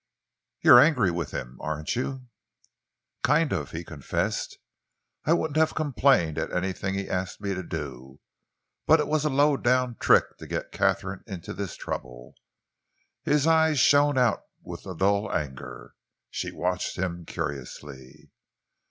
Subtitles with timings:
[0.63, 2.25] "You're angry with him, aren't you?"
[3.21, 4.57] "Kind of," he confessed.
[5.25, 8.19] "I wouldn't have complained at anything he'd asked me to do,
[8.87, 12.33] but it was a low down trick to get Katharine into this trouble."
[13.25, 15.93] His eyes shone out with a dull anger.
[16.31, 18.31] She watched him curiously.